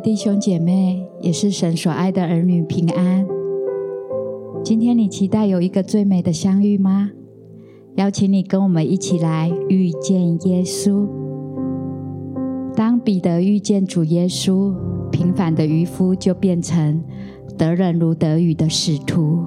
[0.00, 3.26] 弟兄姐妹，也是神所爱的儿女平安。
[4.62, 7.10] 今天你期待有一个最美的相遇吗？
[7.96, 11.06] 邀请你跟我们一起来遇见耶稣。
[12.76, 14.72] 当彼得遇见主耶稣，
[15.10, 17.02] 平凡的渔夫就变成
[17.56, 19.44] 得人如得鱼的使徒；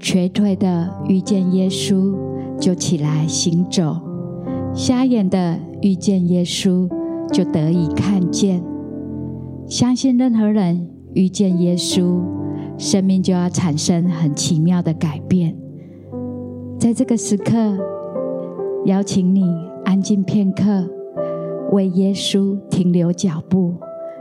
[0.00, 2.14] 瘸腿的遇见耶稣，
[2.58, 4.00] 就起来行走；
[4.74, 6.88] 瞎眼的遇见耶稣，
[7.32, 8.62] 就得以看见。
[9.66, 12.20] 相信任何人遇见耶稣，
[12.76, 15.56] 生命就要产生很奇妙的改变。
[16.78, 17.78] 在这个时刻，
[18.84, 19.44] 邀请你
[19.84, 20.86] 安静片刻。
[21.70, 23.72] 为耶稣停留脚步，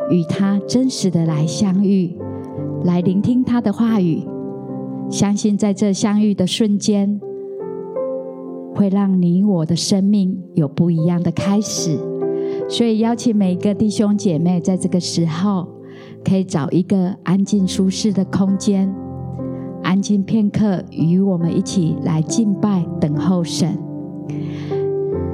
[0.09, 2.17] 与他真实的来相遇，
[2.85, 4.23] 来聆听他的话语。
[5.09, 7.19] 相信在这相遇的瞬间，
[8.73, 12.00] 会让你我的生命有不一样的开始。
[12.72, 15.67] 所以，邀请每一个弟兄姐妹，在这个时候，
[16.23, 18.89] 可以找一个安静舒适的空间，
[19.83, 23.78] 安静片刻，与我们一起来敬拜、等候神。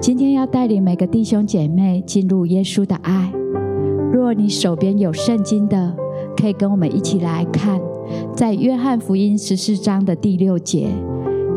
[0.02, 3.32] 今天要带领每个弟兄姐妹进入耶稣的爱。
[4.12, 5.96] 若你手边有圣经的，
[6.36, 7.80] 可以跟我们一起来看，
[8.36, 10.88] 在约翰福音十四章的第六节，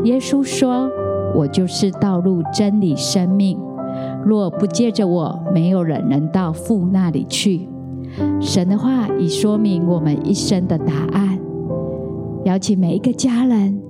[0.05, 0.91] 耶稣说
[1.34, 3.59] ：“我就是道路、真理、生命。
[4.24, 7.68] 若不借着我，没有人能到父那里去。”
[8.40, 11.38] 神的话已说明我们一生的答案。
[12.44, 13.80] 邀请每一个家人，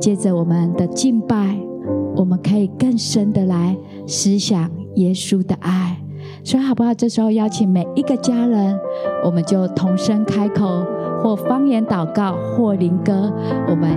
[0.00, 1.56] 借着我们的敬拜。
[2.16, 5.96] 我们可以更深的来思想耶稣的爱，
[6.42, 6.92] 所以好不好？
[6.92, 8.76] 这时候邀请每一个家人，
[9.24, 10.84] 我们就同声开口，
[11.22, 13.32] 或方言祷告，或灵歌，
[13.68, 13.90] 我们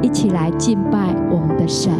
[0.00, 1.92] 一起来敬拜我们的神。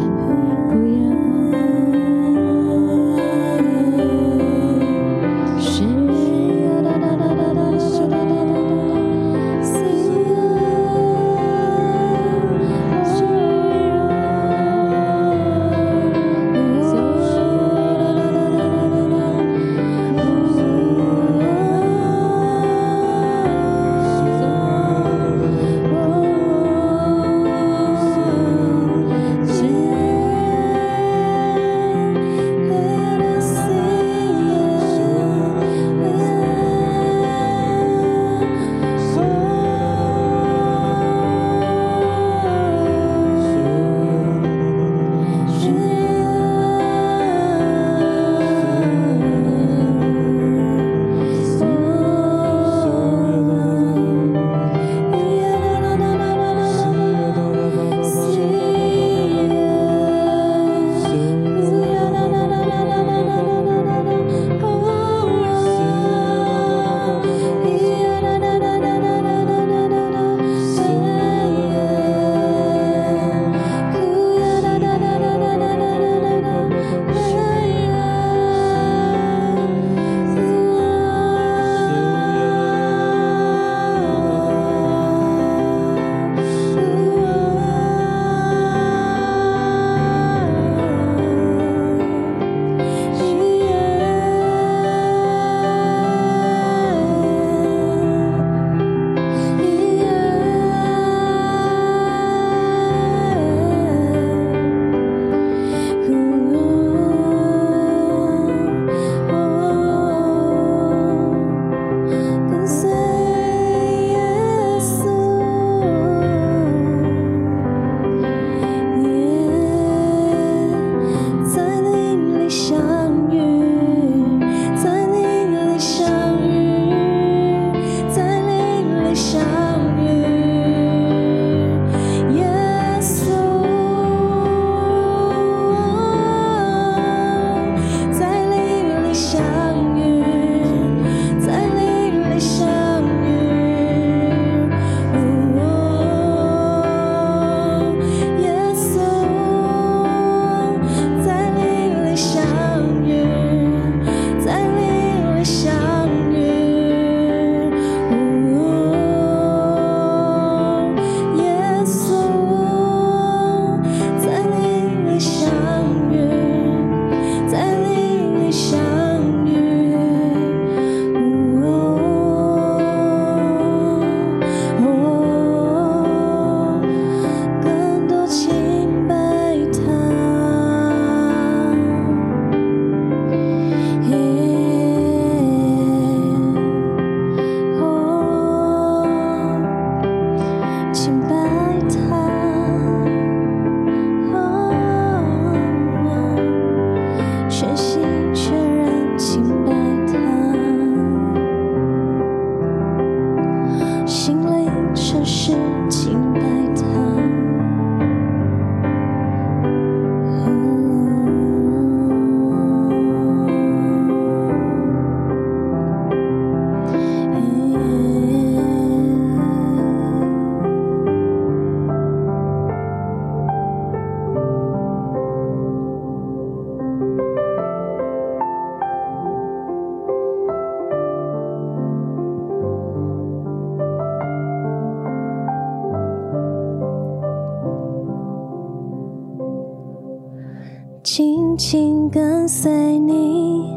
[241.57, 243.75] 紧跟随你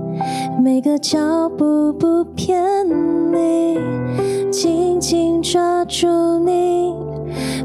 [0.62, 2.54] 每个脚步不偏
[3.32, 3.80] 离
[4.50, 6.06] 紧紧抓住
[6.40, 6.94] 你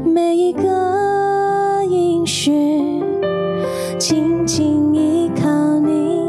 [0.06, 3.02] 每一个音讯
[3.98, 6.22] 紧紧依靠你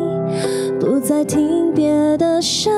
[0.81, 2.76] 不再听别的声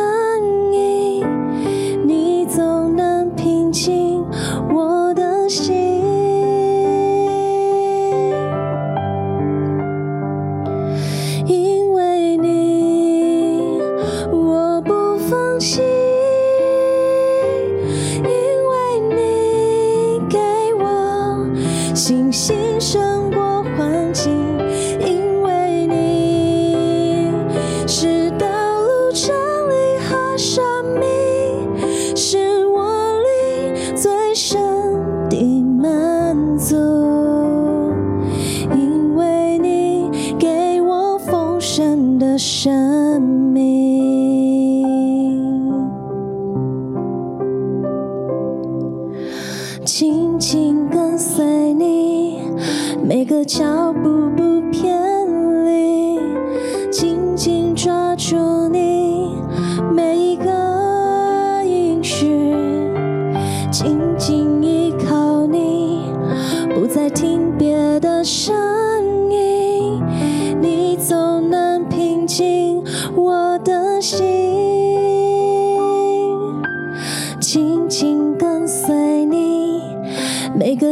[36.71, 37.08] azul.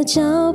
[0.07, 0.46] 教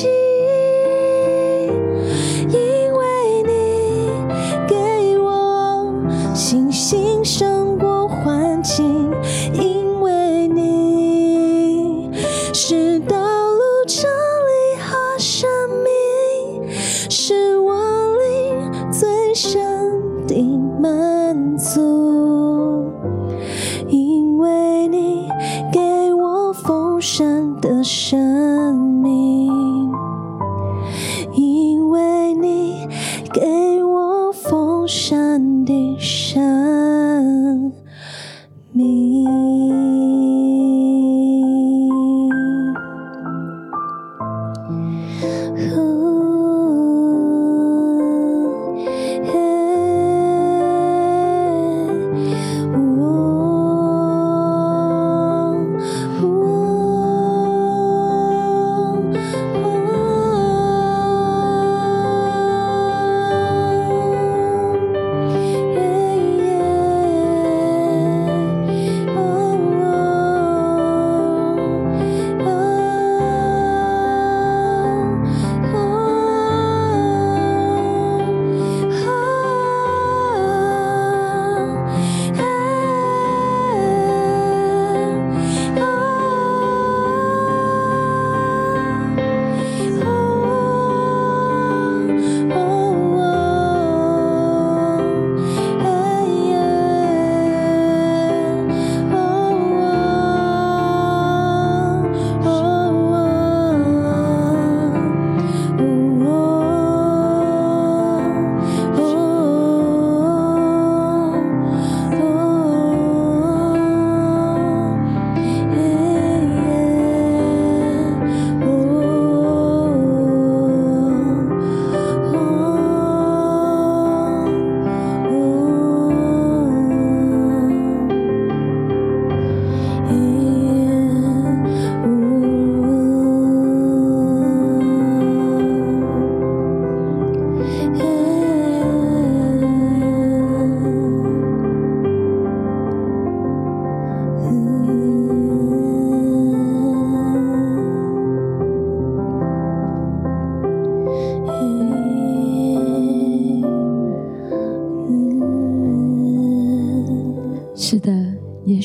[0.00, 0.29] 心。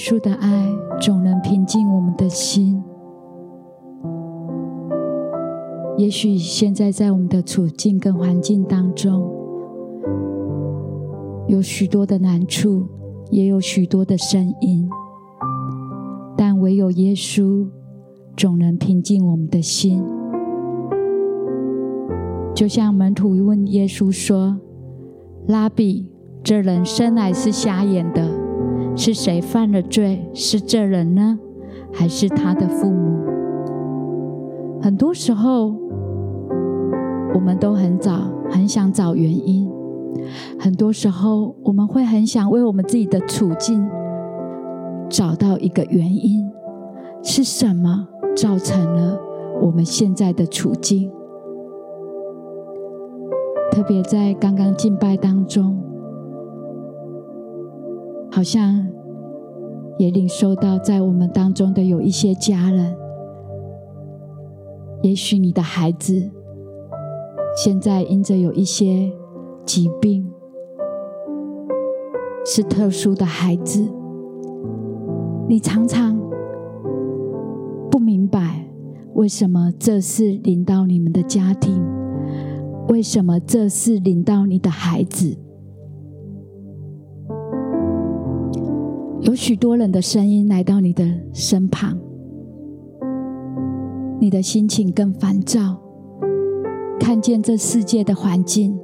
[0.07, 0.71] 稣的爱
[1.01, 2.79] 总能平静我们的心。
[5.97, 9.27] 也许现在在我们的处境跟环境当中，
[11.47, 12.85] 有许多的难处，
[13.31, 14.88] 也有许多的声音，
[16.38, 17.67] 但唯有耶稣
[18.38, 20.03] 总能平静我们的心。
[22.53, 24.59] 就像门徒问耶稣说
[25.50, 26.12] ：“拉比，
[26.43, 28.29] 这人生来是瞎眼的，
[28.95, 30.29] 是谁犯了罪？
[30.33, 31.37] 是这人呢，
[31.93, 33.19] 还是他的父母？”
[34.81, 35.75] 很多时候，
[37.33, 39.69] 我们都很早很想找原因。
[40.59, 43.85] 很多时候，我们会很想为我们自己的处境
[45.09, 46.49] 找到一个原因，
[47.21, 49.19] 是什么造成了
[49.61, 51.11] 我们现在的处境？
[53.71, 55.77] 特别在刚刚敬拜当中，
[58.35, 58.85] 好像
[59.97, 62.93] 也领受到，在我们当中的有一些家人，
[65.01, 66.29] 也许你的孩子
[67.63, 69.11] 现在因着有一些。
[69.65, 70.31] 疾病
[72.45, 73.83] 是特殊的孩子，
[75.49, 76.15] 你常常
[77.89, 78.67] 不明白
[79.15, 81.83] 为什么这是临到你们的家庭，
[82.89, 85.35] 为什么这是领到你的孩子？
[89.25, 91.03] 有许多人的声音来到你的
[91.34, 91.98] 身旁，
[94.20, 95.82] 你的心情更烦躁，
[97.00, 98.77] 看见这世界的环境。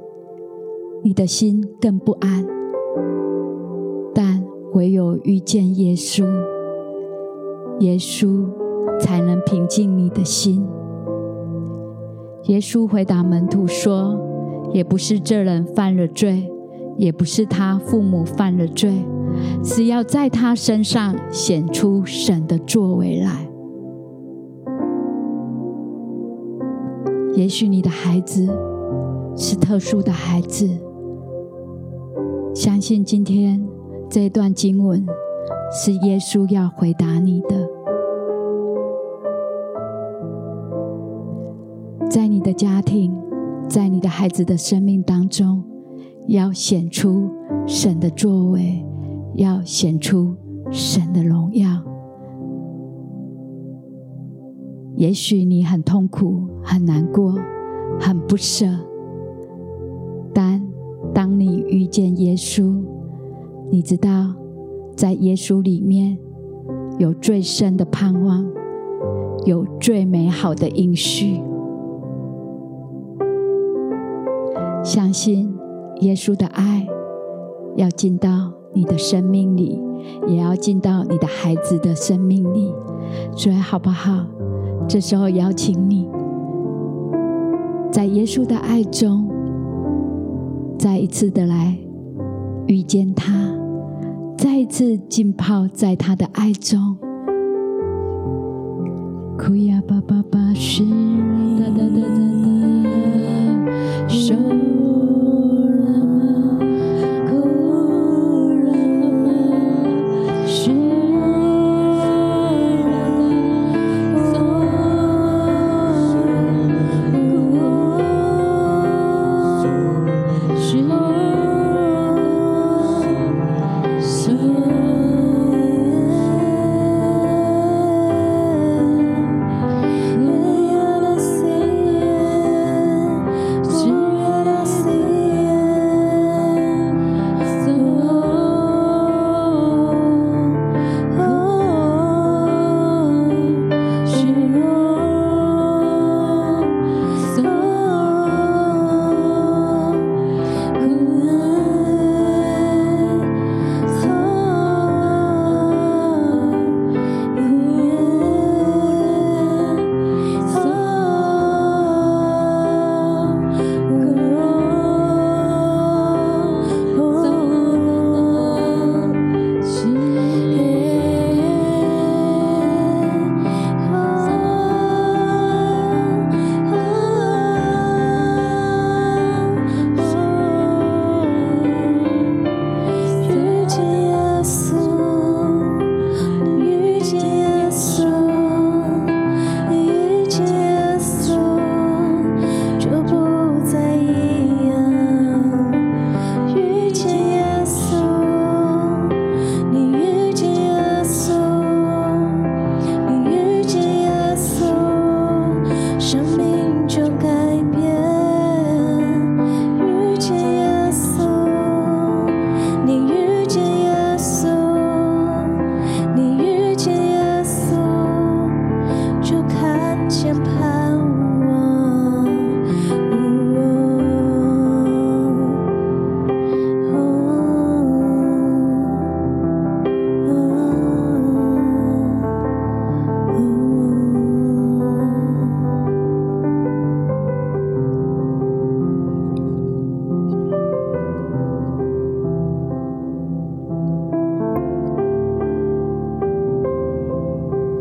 [1.04, 2.44] 你的心更不安，
[4.12, 6.24] 但唯有遇见耶稣，
[7.78, 8.44] 耶稣
[9.00, 10.64] 才能平静你的心。
[12.46, 14.16] 耶稣回答门徒说
[14.74, 16.48] ：“也不是这人犯了罪，
[16.96, 18.92] 也不是他父母犯了罪，
[19.64, 23.48] 是要在他身上显出神的作为来。
[27.34, 28.46] 也许你的孩子
[29.36, 30.68] 是特殊的孩子。”
[32.54, 33.66] 相信今天
[34.10, 35.06] 这一段经文
[35.72, 37.68] 是耶稣要回答你的，
[42.10, 43.16] 在你的家庭，
[43.66, 45.64] 在你的孩子的生命当中，
[46.28, 47.30] 要显出
[47.66, 48.84] 神的作为，
[49.34, 50.36] 要显出
[50.70, 51.68] 神的荣耀。
[54.96, 57.34] 也许你很痛苦、很难过、
[57.98, 58.66] 很不舍，
[60.34, 60.62] 但
[61.14, 62.84] 当你遇见耶稣，
[63.70, 64.34] 你知道，
[64.94, 66.18] 在耶稣里面
[66.98, 68.46] 有最深的盼望，
[69.44, 71.40] 有最美好的应许。
[74.84, 75.52] 相信
[76.00, 76.86] 耶稣的爱
[77.76, 79.80] 要进到你的生命里，
[80.26, 82.72] 也要进到你的孩子的生命里，
[83.36, 84.24] 所以好不好？
[84.88, 86.08] 这时候邀请你，
[87.90, 89.28] 在耶稣的爱中。
[90.78, 91.78] 再一次的来
[92.66, 93.32] 遇见他，
[94.36, 96.96] 再一次浸泡在他的爱中。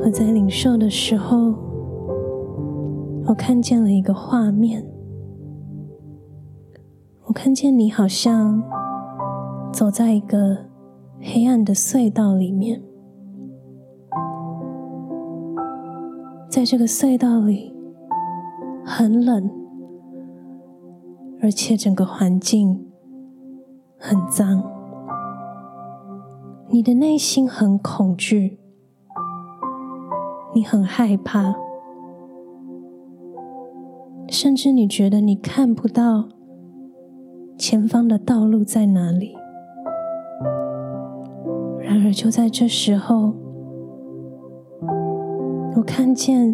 [0.03, 1.53] 我在领受的时候，
[3.27, 4.83] 我看见了一个画面，
[7.25, 8.63] 我看见你好像
[9.71, 10.57] 走在一个
[11.19, 12.81] 黑暗的隧道里面，
[16.49, 17.71] 在这个隧道里
[18.83, 19.51] 很冷，
[21.43, 22.87] 而且整个环境
[23.99, 24.63] 很脏，
[26.69, 28.60] 你的内心很恐惧。
[30.53, 31.55] 你很害怕，
[34.27, 36.27] 甚至你觉得你看不到
[37.57, 39.33] 前方的道路在哪里。
[41.79, 43.33] 然而，就在这时候，
[45.77, 46.53] 我看见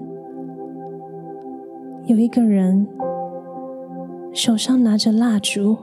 [2.05, 2.87] 有一个人
[4.31, 5.75] 手上拿着蜡烛，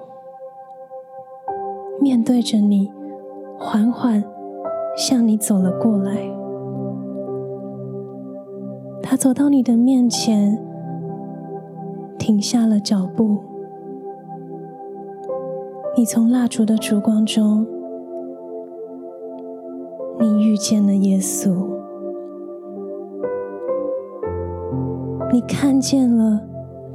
[2.00, 2.92] 面对着你，
[3.59, 4.22] 缓缓
[4.96, 6.44] 向你走了过来。
[9.14, 10.61] 他走到你的面前，
[12.18, 13.38] 停下了脚步。
[15.96, 17.64] 你从蜡烛的烛光中，
[20.18, 21.55] 你遇见了耶稣。
[25.33, 26.40] 你看见了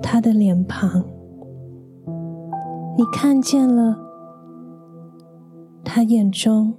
[0.01, 1.01] 他的脸庞，
[2.97, 3.97] 你看见了
[5.85, 6.73] 他眼中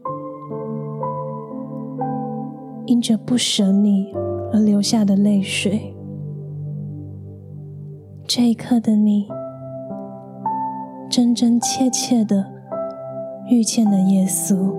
[2.84, 4.12] 因着不舍你。
[4.52, 5.94] 而流下的泪水。
[8.26, 9.28] 这一刻的你，
[11.10, 12.46] 真真切切的
[13.48, 14.72] 遇见了耶稣。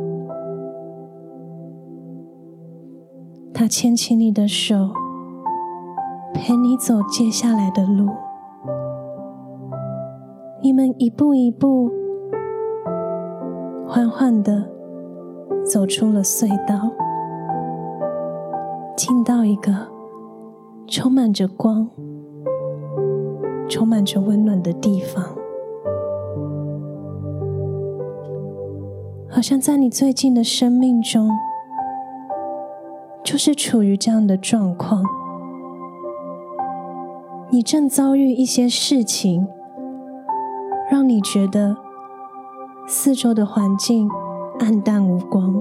[3.54, 4.90] 他牵起你的手，
[6.34, 8.10] 陪你走接下来的路。
[10.64, 11.92] 你们一步一步，
[13.88, 14.70] 缓缓的
[15.66, 16.92] 走出了隧道。
[19.04, 19.74] 进到一个
[20.86, 21.90] 充满着光、
[23.68, 25.26] 充满着温暖的地方，
[29.28, 31.32] 好像在你最近的生命中，
[33.24, 35.04] 就是处于这样的状况。
[37.50, 39.48] 你正遭遇一些事情，
[40.92, 41.76] 让你觉得
[42.86, 44.08] 四周的环境
[44.60, 45.60] 黯淡无光，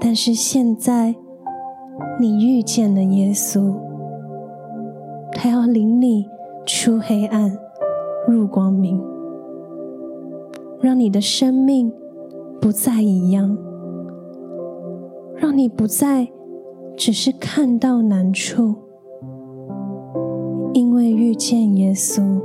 [0.00, 1.14] 但是现在。
[2.20, 3.74] 你遇见了耶稣，
[5.32, 6.28] 他要领你
[6.66, 7.56] 出黑暗，
[8.26, 9.00] 入光明，
[10.80, 11.92] 让你的生命
[12.60, 13.56] 不再一样，
[15.36, 16.28] 让你不再
[16.96, 18.74] 只是看到难处，
[20.72, 22.40] 因为遇见耶稣，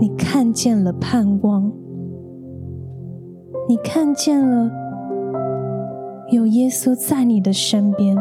[0.00, 1.72] 你看见了盼望，
[3.68, 4.81] 你看见了。
[6.32, 8.16] 有耶稣在你的身边，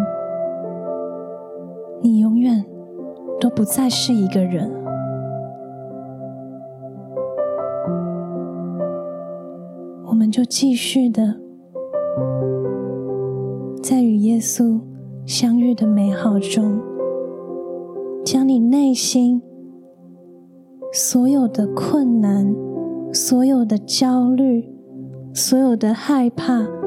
[2.02, 2.66] 你永远
[3.40, 4.70] 都不再是一个人。
[10.06, 11.38] 我们就继续的，
[13.82, 14.82] 在与耶稣
[15.26, 16.82] 相遇的美好中，
[18.26, 19.42] 将你内心
[20.92, 22.54] 所有的困难、
[23.14, 24.70] 所有的焦虑、
[25.34, 26.81] 所有的害怕。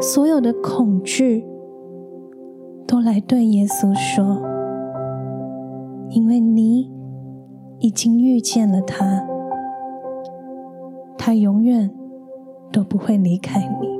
[0.00, 1.44] 所有的恐惧，
[2.86, 4.40] 都来对耶稣说，
[6.10, 6.90] 因为你
[7.80, 9.26] 已经遇见了他，
[11.18, 11.90] 他永远
[12.72, 13.97] 都不会离开你。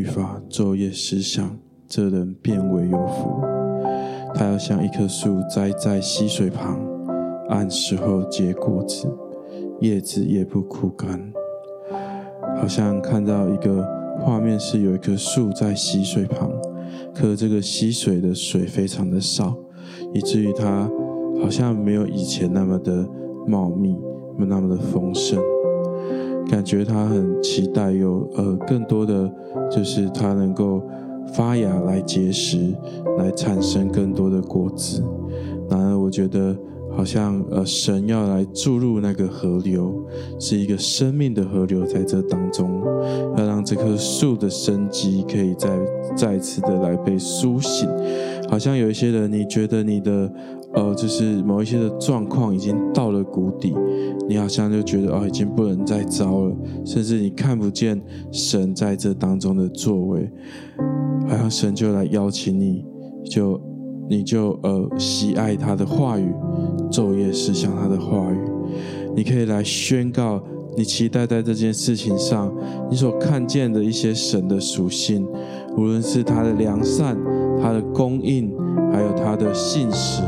[0.00, 3.38] 律法，昼夜思想，这人便为有福。
[4.34, 6.80] 他要像一棵树栽在溪水旁，
[7.50, 9.06] 按时候结果子，
[9.80, 11.30] 叶子也不枯干。
[12.56, 13.86] 好像看到一个
[14.18, 16.50] 画面，是有一棵树在溪水旁，
[17.14, 19.54] 可这个溪水的水非常的少，
[20.14, 20.90] 以至于它
[21.42, 23.06] 好像没有以前那么的
[23.46, 23.94] 茂密，
[24.38, 25.38] 没那么的丰盛。
[26.50, 29.32] 感觉它很期待有呃更多的，
[29.70, 30.82] 就是它能够
[31.32, 32.74] 发芽来结实，
[33.18, 35.00] 来产生更多的果子。
[35.70, 36.56] 然而，我觉得。
[36.92, 39.94] 好像呃，神要来注入那个河流，
[40.40, 42.82] 是一个生命的河流，在这当中，
[43.38, 45.68] 要让这棵树的生机可以再
[46.16, 47.88] 再次的来被苏醒。
[48.48, 50.30] 好像有一些人，你觉得你的
[50.74, 53.74] 呃，就是某一些的状况已经到了谷底，
[54.28, 60.30] 你好像就觉得哦，已经不能再糟了，甚至你看不见神在这当中的作为，
[61.28, 62.84] 好像神就来邀请你，
[63.24, 63.60] 就。
[64.10, 66.34] 你就呃喜爱他的话语，
[66.90, 68.38] 昼夜思想他的话语。
[69.14, 70.42] 你可以来宣告，
[70.76, 72.52] 你期待在这件事情上，
[72.90, 75.24] 你所看见的一些神的属性，
[75.76, 77.16] 无论是他的良善、
[77.62, 78.52] 他的供应，
[78.92, 80.24] 还有他的信实，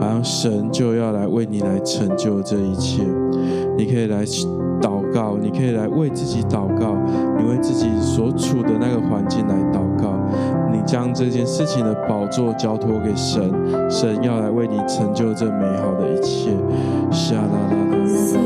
[0.00, 3.02] 好像神就要来为你来成就这一切。
[3.76, 4.24] 你可以来
[4.80, 6.96] 祷告，你可以来为自己祷告，
[7.38, 10.14] 你为自己所处的那个环境来祷告。
[10.72, 13.52] 你将这件事情的宝座交托给神，
[13.90, 16.50] 神要来为你成就这美好的一切。
[17.10, 18.38] 沙啦啦啦是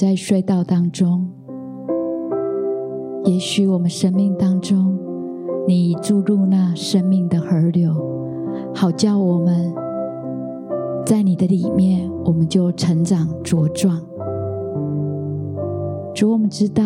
[0.00, 1.28] 在隧道当中，
[3.26, 4.98] 也许我们生命当中，
[5.68, 7.92] 你注入那生命的河流，
[8.74, 9.70] 好叫我们
[11.04, 14.00] 在你的里面，我们就成长茁壮。
[16.14, 16.82] 主，我们知道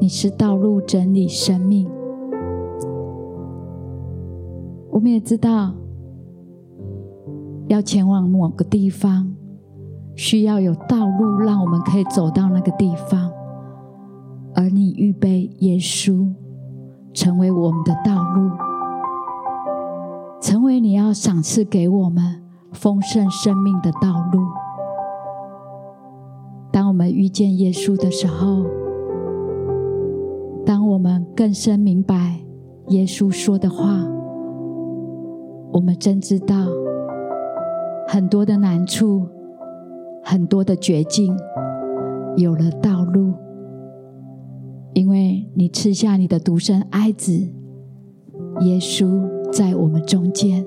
[0.00, 1.90] 你是道路、真理、生命，
[4.92, 5.74] 我们也知道。
[7.66, 9.34] 要前往某个地方，
[10.18, 13.30] 需要有道路，让我们可以走到那个地方。
[14.52, 16.28] 而你预备耶稣
[17.14, 18.50] 成为我们的道路，
[20.40, 24.40] 成为你要赏赐给我们丰盛生命的道路。
[26.72, 28.66] 当我们遇见耶稣的时候，
[30.66, 32.40] 当我们更深明白
[32.88, 34.04] 耶稣说的话，
[35.74, 36.56] 我们真知道。
[38.10, 39.28] 很多的难处，
[40.30, 41.34] 很多的绝境，
[42.36, 43.32] 有了道路，
[44.92, 47.32] 因为你赐下你的独生爱子
[48.60, 50.62] 耶稣在我们中间，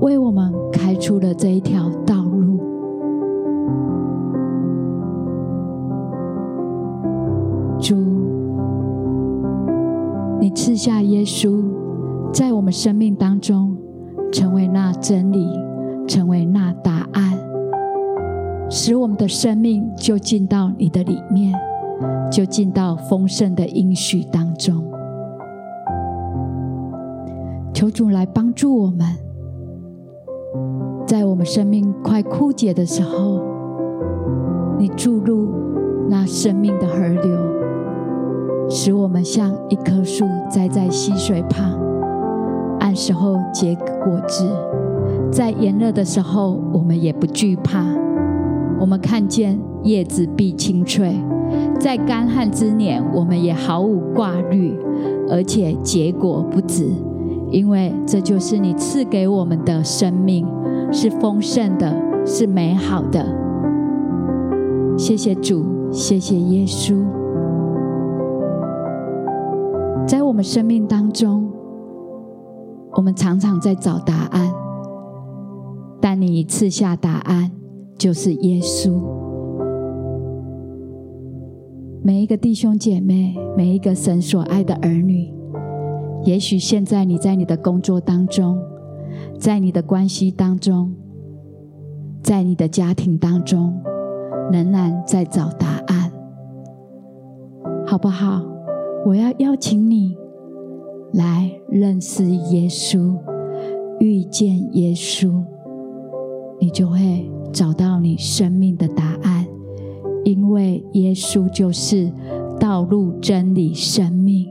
[0.00, 2.60] 为我们开出了这一条道路。
[7.80, 7.96] 主，
[10.40, 11.64] 你赐下耶稣，
[12.32, 13.76] 在我们生命当中
[14.30, 15.64] 成为那真理。
[16.06, 17.33] 成为那答案，
[18.70, 21.52] 使我们的生命就进到你的里面，
[22.30, 24.82] 就进到丰盛的应许当中。
[27.72, 29.06] 求主来帮助我们，
[31.06, 33.40] 在我们生命快枯竭的时候，
[34.78, 35.52] 你注入
[36.08, 37.38] 那生命的河流，
[38.70, 41.78] 使我们像一棵树栽在溪水旁，
[42.80, 44.48] 按时候结果子，
[45.30, 47.84] 在炎热的时候，我们也不惧怕。
[48.84, 51.18] 我们看见叶子必青翠，
[51.80, 54.78] 在干旱之年，我们也毫无挂虑，
[55.30, 56.86] 而且结果不止，
[57.50, 60.46] 因为这就是你赐给我们的生命，
[60.92, 63.24] 是丰盛的，是美好的。
[64.98, 66.94] 谢谢主，谢谢耶稣，
[70.06, 71.50] 在我们生命当中，
[72.92, 74.52] 我们常常在找答案，
[76.02, 77.50] 但你赐下答案。
[77.96, 79.00] 就是耶稣。
[82.02, 85.32] 每一个弟兄姐妹，每一个神所爱的儿女，
[86.24, 88.58] 也许现在你在你的工作当中，
[89.38, 90.92] 在你的关系当中，
[92.22, 93.80] 在你的家庭当中，
[94.52, 96.12] 仍然在找答案，
[97.86, 98.42] 好不好？
[99.06, 100.16] 我要邀请你
[101.12, 103.16] 来认识耶稣，
[104.00, 105.42] 遇见耶稣，
[106.60, 107.30] 你就会。
[107.52, 109.46] 找到你生命的答案，
[110.24, 112.10] 因为耶稣就是
[112.58, 114.48] 道路、真理、生命。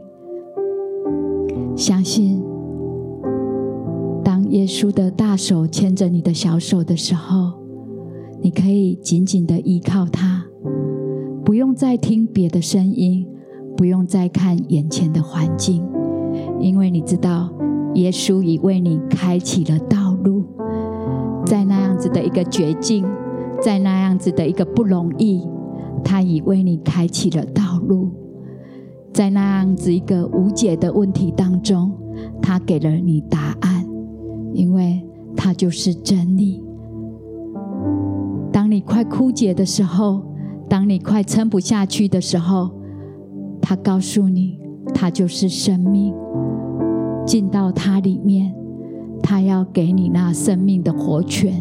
[1.76, 2.42] 相信，
[4.24, 7.60] 当耶稣的大手牵着你的小手的时候，
[8.42, 10.46] 你可以紧紧的依靠他，
[11.44, 13.28] 不用再听别的声音，
[13.76, 15.84] 不用再看眼前的环境，
[16.62, 17.52] 因为你知道，
[17.96, 20.46] 耶稣已为你开启了道路。
[21.54, 23.06] 在那样子的一个绝境，
[23.62, 25.48] 在那样子的一个不容易，
[26.04, 28.10] 他已为你开启了道路；
[29.14, 31.92] 在那样子一个无解的问题当中，
[32.42, 33.88] 他给了你答案，
[34.52, 36.60] 因为他就是真理。
[38.52, 40.24] 当你快枯竭的时候，
[40.68, 42.72] 当你快撑不下去的时候，
[43.62, 44.58] 他告诉你，
[44.92, 46.16] 他就是生命，
[47.28, 48.56] 进到他里面。
[49.24, 51.54] 他要给你那生命的活泉，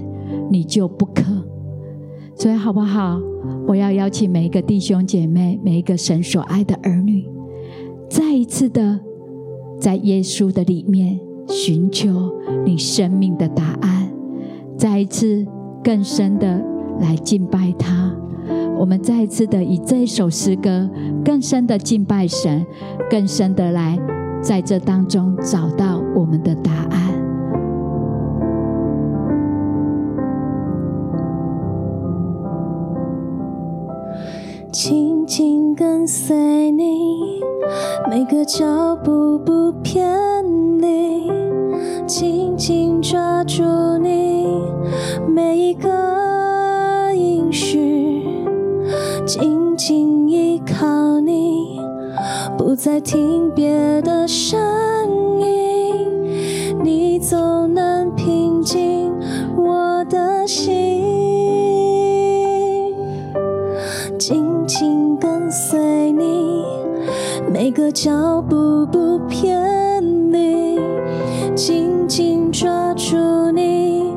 [0.51, 1.22] 你就不可。
[2.35, 3.18] 所以好不好？
[3.66, 7.25] 我要邀请每一个弟兄姐妹，每一个神所爱的儿女，
[8.11, 8.98] 再一次的
[9.81, 12.33] 在耶稣的里面寻求
[12.64, 14.12] 你生命的答案，
[14.77, 15.46] 再一次
[15.85, 16.61] 更深的
[17.01, 18.12] 来敬拜他。
[18.79, 20.90] 我们再一次的以这一首诗歌，
[21.25, 22.66] 更深的敬拜神，
[23.09, 23.96] 更深的来
[24.42, 27.12] 在这当中找到我们的答案。
[34.72, 37.42] 紧紧跟随你，
[38.08, 40.02] 每个脚步不偏
[40.80, 41.28] 离；
[42.06, 43.62] 紧紧抓住
[43.98, 44.46] 你，
[45.28, 45.90] 每一个
[47.14, 47.76] 应许；
[49.26, 51.78] 紧紧依靠你，
[52.56, 54.58] 不再听别的声
[55.42, 59.12] 音，你总能平静
[59.54, 61.21] 我的心。
[65.52, 66.64] 随你
[67.52, 70.80] 每个脚步不偏离，
[71.54, 74.14] 紧紧抓住你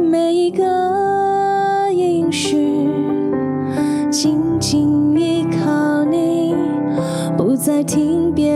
[0.00, 0.64] 每一个
[1.92, 2.88] 音讯，
[4.10, 6.54] 紧紧依靠你，
[7.36, 8.51] 不再听别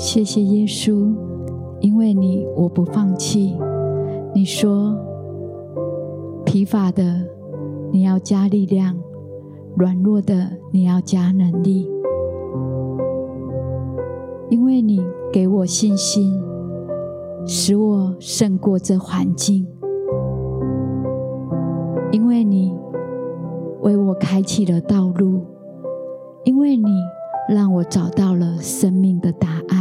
[0.00, 1.14] 谢谢耶稣，
[1.80, 3.54] 因为你我不放弃。
[4.34, 4.98] 你说
[6.42, 7.28] 疲乏的
[7.92, 8.96] 你要加力量，
[9.76, 11.86] 软弱的你要加能力。
[14.48, 16.42] 因为你给我信心，
[17.44, 19.66] 使我胜过这环境。
[22.10, 22.74] 因为你
[23.82, 25.42] 为我开启了道路，
[26.44, 26.88] 因为你
[27.50, 29.79] 让我找到了生命的答案，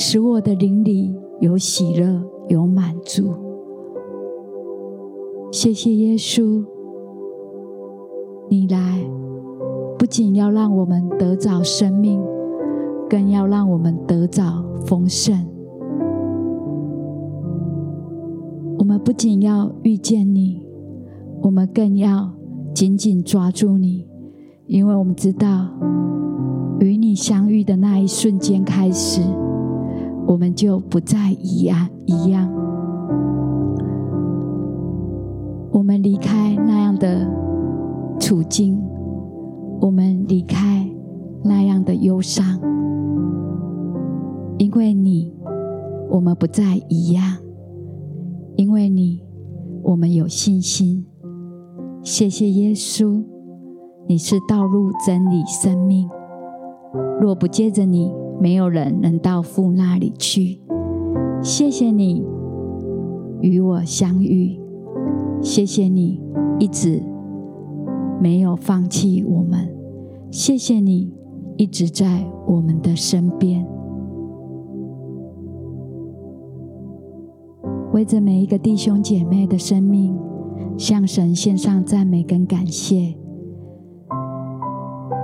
[0.00, 3.34] 使我的灵里有喜乐，有满足。
[5.50, 6.64] 谢谢耶稣，
[8.48, 9.00] 你来
[9.98, 12.22] 不仅要让我们得着生命。
[13.10, 15.34] 更要让我们得着丰盛。
[18.78, 20.62] 我们不仅要遇见你，
[21.42, 22.34] 我们更要
[22.72, 24.06] 紧紧抓住你，
[24.66, 25.70] 因为我们知道，
[26.80, 29.22] 与你相遇的那一瞬间开始，
[30.28, 32.52] 我们就不再一样一样。
[35.72, 37.26] 我们离开那样的
[38.20, 38.78] 处境，
[39.80, 40.86] 我们离开
[41.42, 42.60] 那样的忧伤。
[44.58, 45.32] 因为你，
[46.10, 47.38] 我们不再一样；
[48.56, 49.22] 因为你，
[49.82, 51.06] 我们有信心。
[52.02, 53.24] 谢谢耶稣，
[54.06, 56.06] 你是道路、真理、生命。
[57.20, 60.60] 若不借着你，没有人能到父那里去。
[61.42, 62.24] 谢谢你
[63.40, 64.58] 与我相遇，
[65.40, 66.20] 谢谢你
[66.58, 67.02] 一直
[68.20, 69.68] 没有放弃我们，
[70.30, 71.12] 谢谢你
[71.56, 73.66] 一直在我们的身边。
[77.92, 80.16] 为着每一个弟兄姐妹的生命，
[80.76, 83.14] 向神献上赞美跟感谢。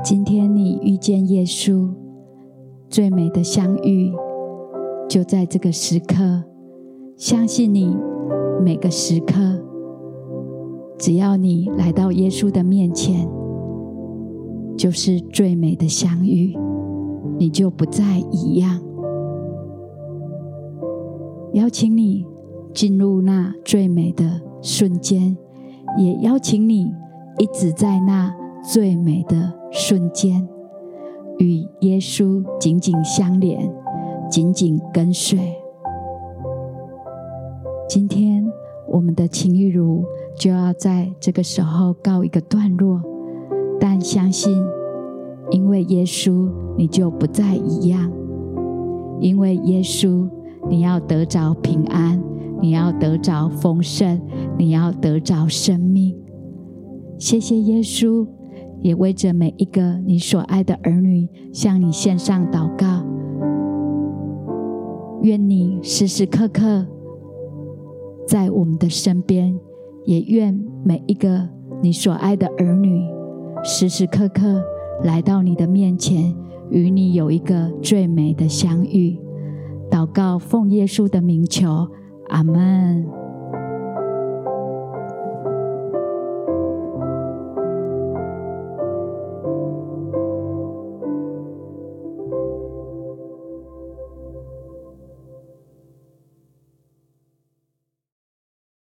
[0.03, 1.89] 今天你遇见耶稣，
[2.95, 4.13] 最美的相遇
[5.09, 6.45] 就在这个时刻。
[7.17, 7.93] 相信你
[8.65, 9.35] 每个时刻，
[10.97, 13.29] 只要你来到耶稣的面前，
[14.79, 16.57] 就是最美的相遇，
[17.37, 18.81] 你就不再一样。
[21.55, 22.25] 邀请你。
[22.73, 25.37] 进入那最美的瞬间，
[25.97, 26.93] 也邀请你
[27.39, 28.35] 一直在那
[28.65, 30.49] 最美的瞬间，
[31.39, 33.71] 与耶稣紧紧相连，
[34.31, 35.39] 紧紧跟随。
[37.89, 38.45] 今天
[38.89, 40.05] 我们的情欲如
[40.37, 43.01] 就要在这个时候告一个段落，
[43.79, 44.57] 但相信，
[45.51, 48.11] 因为耶稣，你就不再一样；
[49.21, 50.29] 因为耶稣，
[50.69, 52.23] 你要得着平安。
[52.61, 54.19] 你要得着丰盛，
[54.57, 56.17] 你要得着生命。
[57.19, 58.27] 谢谢耶稣，
[58.83, 63.05] 也为着每一个你所爱的儿女向你献上祷告。
[65.23, 66.87] 愿你时时刻刻
[68.27, 69.59] 在我们的身边，
[70.05, 71.49] 也愿每一个
[71.83, 73.03] 你所爱的儿女
[73.63, 74.63] 时时刻刻
[75.03, 76.35] 来到你的面前，
[76.71, 79.19] 与你有一个最美的相遇。
[79.91, 81.89] 祷告，奉耶稣的名求。
[82.29, 83.24] 阿门。